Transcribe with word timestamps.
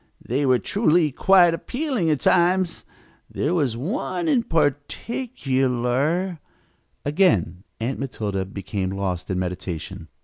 They 0.25 0.47
were 0.47 0.57
truly 0.57 1.11
quite 1.11 1.53
appealing 1.53 2.09
at 2.09 2.21
times. 2.21 2.85
There 3.29 3.53
was 3.53 3.77
one 3.77 4.27
in 4.27 4.41
particular" 4.41 6.39
Again 7.05 7.63
Aunt 7.79 7.99
Matilda 7.99 8.43
became 8.45 8.89
lost 8.89 9.29
in 9.29 9.37
meditation. 9.37 10.07